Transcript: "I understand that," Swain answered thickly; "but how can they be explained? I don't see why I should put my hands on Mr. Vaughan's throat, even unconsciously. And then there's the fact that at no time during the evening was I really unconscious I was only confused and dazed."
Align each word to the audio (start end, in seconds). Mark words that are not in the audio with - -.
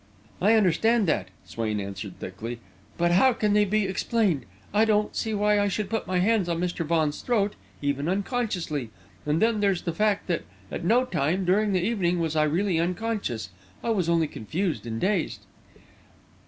"I 0.41 0.55
understand 0.55 1.07
that," 1.07 1.27
Swain 1.45 1.79
answered 1.79 2.17
thickly; 2.19 2.59
"but 2.97 3.11
how 3.11 3.33
can 3.33 3.53
they 3.53 3.65
be 3.65 3.85
explained? 3.85 4.47
I 4.73 4.83
don't 4.83 5.15
see 5.15 5.31
why 5.35 5.59
I 5.59 5.67
should 5.67 5.91
put 5.91 6.07
my 6.07 6.17
hands 6.17 6.49
on 6.49 6.59
Mr. 6.59 6.83
Vaughan's 6.83 7.21
throat, 7.21 7.53
even 7.83 8.07
unconsciously. 8.09 8.89
And 9.27 9.39
then 9.39 9.59
there's 9.59 9.83
the 9.83 9.93
fact 9.93 10.25
that 10.25 10.41
at 10.71 10.83
no 10.83 11.05
time 11.05 11.45
during 11.45 11.71
the 11.71 11.83
evening 11.83 12.17
was 12.17 12.35
I 12.35 12.45
really 12.45 12.79
unconscious 12.79 13.51
I 13.83 13.91
was 13.91 14.09
only 14.09 14.27
confused 14.27 14.87
and 14.87 14.99
dazed." 14.99 15.45